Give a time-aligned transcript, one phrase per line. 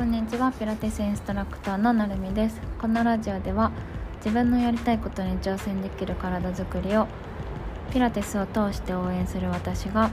[0.00, 2.58] こんにちはピラティスインストラクターのなるみです。
[2.80, 3.70] このラジオでは
[4.24, 7.06] 自分のやりたいことに挑戦できる体づくりを
[7.92, 10.10] ピラティスを通して応援する私が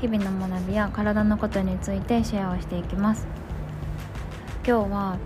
[0.00, 3.26] 日々の学びや体のことについてシェアをしていきます。
[4.66, 5.18] 今日は、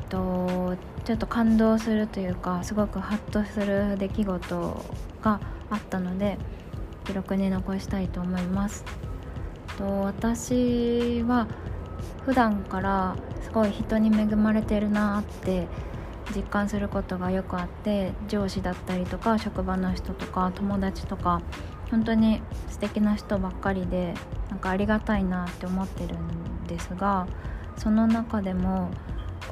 [0.00, 4.84] えっと、ちょっと感動するというかすごくハッとする出来事
[5.22, 6.38] があったので
[7.04, 8.84] 記録に残したいと思います。
[9.78, 11.46] と私は
[12.24, 15.68] 普段からすごい人に恵まれてるなって
[16.34, 21.40] 実感することがよくあって上司だったりとか職場の人とか友達とか
[21.90, 24.14] 本当に素敵な人ばっかりで
[24.50, 27.26] なんかありがたいなって思ってるんですが
[27.76, 28.90] その中でも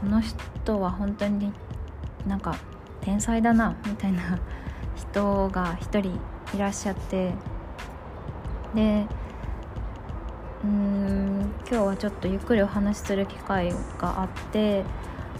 [0.00, 1.52] この人は本当に
[2.26, 2.56] なんか
[3.00, 4.40] 天才だなみたいな
[4.96, 6.18] 人が一人
[6.54, 7.32] いらっしゃって
[8.74, 9.06] で
[10.64, 14.82] うーん今日はちょっとゆっくりお話しする機会があって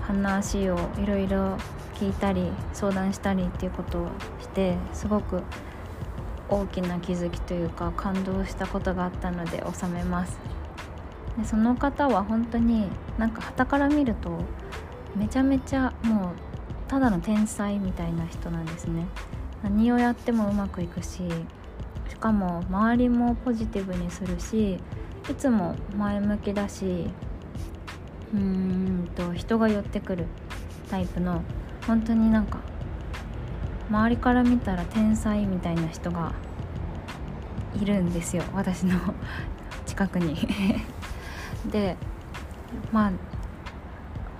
[0.02, 1.56] 話をいろいろ
[1.94, 4.08] 聞いたり相談したりっていうことを
[4.40, 5.42] してすごく
[6.50, 10.38] 大きな気づきというか感動したことがあったので収めます。
[11.38, 12.88] でその方は本当に
[13.18, 14.38] なんか傍から見ると
[15.16, 16.28] めちゃめちゃもう
[16.86, 19.06] ただの天才みたいな人なんですね。
[19.62, 21.22] 何をやってもうまくいくし
[22.10, 24.78] しかも周りもポジティブにするし
[25.30, 27.06] いつも前向きだし
[28.34, 30.26] うーんと人が寄ってくる
[30.90, 31.42] タイプの
[31.86, 32.58] 本当になんか
[33.88, 36.32] 周りから見たら天才みたいな人が
[37.80, 38.98] いるんですよ私の
[39.86, 40.36] 近くに。
[41.70, 41.96] で
[42.92, 43.12] まあ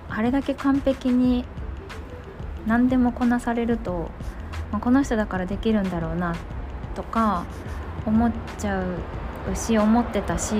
[0.09, 1.45] あれだけ完璧に
[2.67, 4.09] 何でもこなされると、
[4.71, 6.35] まあ、この人だからできるんだろうな
[6.93, 7.45] とか
[8.05, 8.83] 思っちゃう
[9.53, 10.55] し思ってたし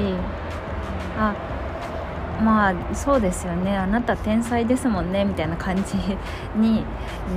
[1.17, 1.33] あ
[2.44, 3.77] まあそうですよね。
[3.77, 5.95] あなた天才ですもんねみたいな感じ
[6.55, 6.83] に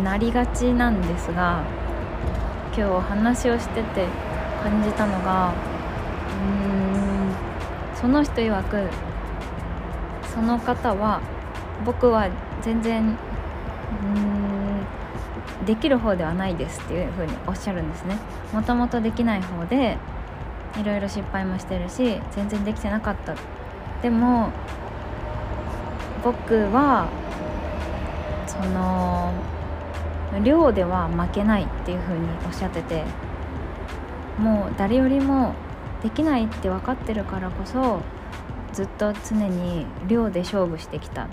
[0.02, 1.62] なりがちなんですが
[2.76, 4.06] 今日お話をしてて
[4.62, 8.88] 感じたのがうーんその人曰く
[10.34, 11.20] その方は
[11.84, 12.28] 僕は
[12.62, 14.18] 全然うー
[15.62, 18.16] んできる方ではないですっていうふうにおっしゃるんですね。
[18.52, 19.96] もともとできない方で
[20.78, 23.34] いろいろ失敗もしてるし全然できてなかった。
[24.02, 24.50] でも
[26.22, 27.08] 僕は
[28.46, 29.32] その
[30.44, 33.04] 量では負けないっていうふうにおっしゃってて
[34.38, 35.54] もう誰よりも
[36.02, 38.00] できないって分かってるからこそ
[38.72, 41.26] ずっと常に量で勝負してきた。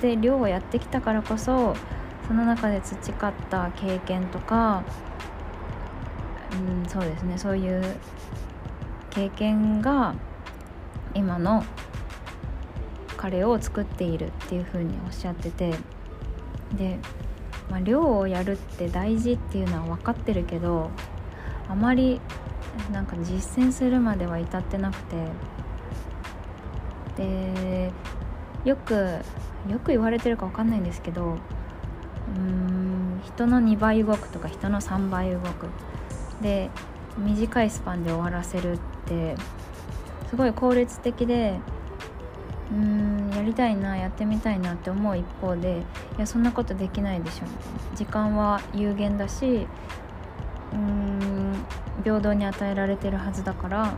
[0.00, 1.74] で量をやってきたからこそ
[2.28, 4.82] その中で培った経験とか
[6.52, 7.82] うんそうですねそういう
[9.14, 10.14] 経験が
[11.14, 11.64] 今の
[13.16, 15.72] 彼を作っているっていうふうにおっしゃってて
[16.76, 16.98] で、
[17.70, 20.90] まあ、量をやるって大事っていうのは分かってるけど
[21.68, 22.20] あまり
[22.92, 25.16] なんか実践するまでは至ってなくて
[27.16, 27.92] で
[28.64, 29.20] よく
[29.70, 35.68] よく言われてるか分かんないんですけどうーん人の2倍動くとか人の3倍動く。
[36.42, 36.70] で
[37.18, 39.36] 短いスパンで終わらせるって
[40.30, 41.58] すごい効率的で
[42.72, 45.82] うーんやりたいなやってみたいなって思う一方で
[46.16, 47.46] いやそんなことできないでしょ。
[47.96, 49.66] 時間は有限だし
[50.72, 51.64] うーん
[52.02, 53.94] 平等に与えられてるはずだから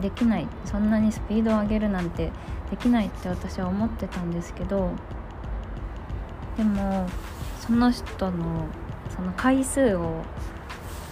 [0.00, 0.46] できない。
[0.64, 2.32] そんなにスピードを上げるなんて
[2.70, 4.90] できないって私は思ってたんですけど
[6.56, 7.06] でも
[7.60, 8.66] その人の
[9.14, 10.22] その回数を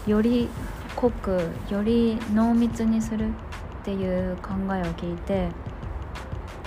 [0.07, 0.49] より
[0.97, 3.31] 濃くより濃密にするっ
[3.85, 5.49] ていう考えを聞いて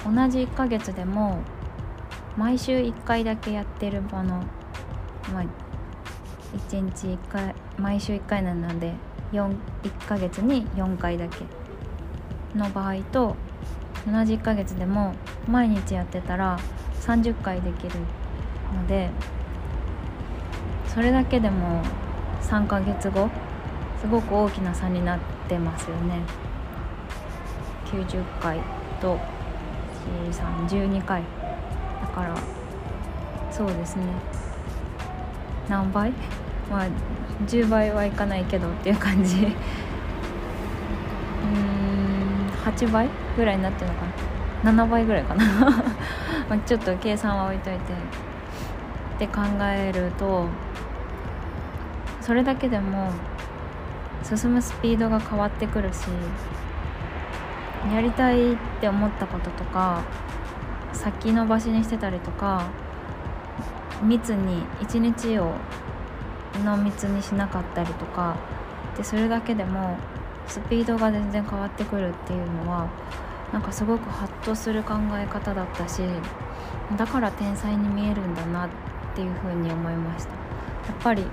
[0.05, 1.41] 同じ1ヶ月でも
[2.37, 4.43] 毎週1回だけやってるもの、
[5.33, 5.43] まあ、
[6.69, 8.93] 1日1回毎週1回なので
[9.31, 9.55] 1
[10.07, 11.45] ヶ月に4回だけ
[12.55, 13.35] の場合と
[14.05, 15.13] 同じ1ヶ月でも
[15.47, 16.57] 毎日やってたら
[17.01, 17.99] 30回できる
[18.73, 19.09] ので
[20.87, 21.83] それだけでも
[22.41, 23.29] 3ヶ月後
[23.99, 26.21] すごく大きな差になってますよね。
[27.85, 28.59] 90回
[29.01, 29.17] と
[30.67, 31.23] 12回。
[32.01, 32.35] だから
[33.51, 34.03] そうですね。
[35.69, 36.11] 何倍？
[36.69, 36.87] まあ
[37.45, 39.45] 10倍はいかないけどっていう感じ。
[39.45, 44.05] うーん8倍ぐらいになってるのか
[44.63, 44.71] な。
[44.71, 45.43] 7倍ぐらいかな。
[46.49, 48.27] まあちょっと計算は置いといて。
[49.17, 50.45] って考えると
[52.21, 53.11] それだけでも
[54.35, 56.07] 進むスピードが変わってくるし
[57.93, 60.03] やりたいって思ったこととか
[60.91, 62.69] 先延ばしにしてたりとか
[64.03, 65.53] 密に一日を
[66.65, 68.35] 濃密にしなかったりとか
[68.97, 69.97] でそれだけでも
[70.47, 72.89] スピードが全然変わってくるっていうのは
[73.53, 76.01] なんかすごくハッとする考え方だったし
[76.97, 78.69] だから天才に見えるんだなっ
[79.15, 80.31] ていうふうに思いました。
[80.31, 80.37] や
[80.93, 81.25] っぱり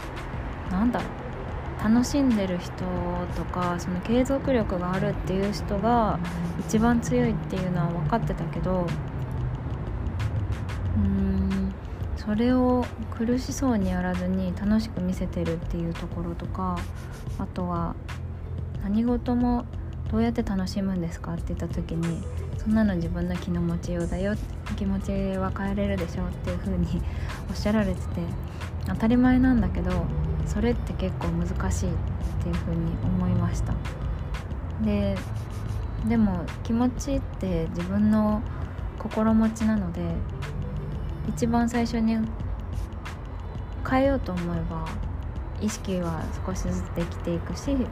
[0.70, 1.23] なんだろう。
[1.84, 2.72] 楽しんでる人
[3.36, 6.18] とかその継続力があるっていう人が
[6.66, 8.86] 一番強いっていうのは分かってたけど
[10.96, 11.74] うーん
[12.16, 16.78] それを苦しそうにやらずに楽しく見せてるっていうところとか
[17.38, 17.94] あとは
[18.82, 19.66] 何事も
[20.10, 22.22] どうやって楽しむんですかって言った時に
[22.56, 24.34] そんなの自分の気の持ちようだよ
[24.76, 27.02] 気持ちは変えれるでしょっていう風に
[27.50, 28.22] おっしゃられてて
[28.86, 29.90] 当たり前なんだけど
[30.46, 31.92] それって結構難しいっ
[32.42, 33.74] ていう風に思いました。
[34.82, 35.16] で
[36.08, 38.42] でも気持ちって自分の
[38.98, 40.00] 心持ちなので
[41.28, 42.18] 一番最初に
[43.88, 44.86] 変えようと思えば
[45.60, 47.86] 意識は少しずつできていくしうーん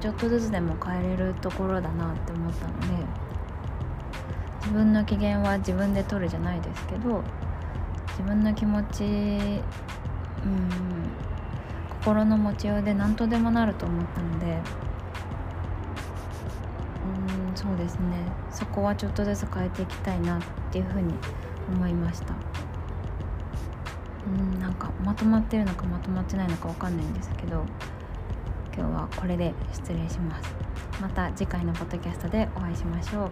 [0.00, 2.86] ちょっとずつでも変えれるところだなって思ったので
[4.60, 7.22] 自分の機嫌は自分で取るじゃないですけど
[8.18, 9.62] 自分の気持ちうん
[12.00, 14.46] 心の持ちようで何とでもなると思ったので
[17.46, 18.16] うんそうですね。
[18.50, 20.42] そこはちょっとずつ変えていきたいなっ
[20.72, 21.14] ていうふうに
[21.68, 22.34] 思いました。
[24.26, 27.64] うんなんかまとまってるのかまとまってないのか分かんないんですけど
[28.76, 30.54] 今日はこれで失礼します。
[31.00, 33.30] また次回のポッドキャストでお会いしましょう。